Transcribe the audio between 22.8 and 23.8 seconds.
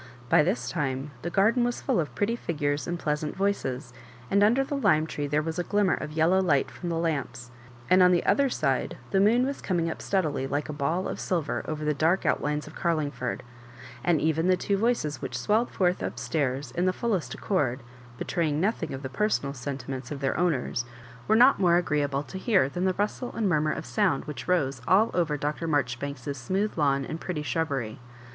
the rustle and murmur